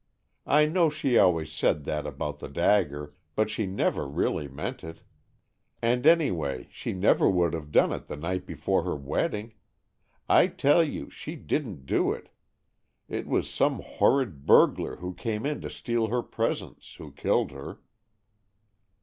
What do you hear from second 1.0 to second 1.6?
always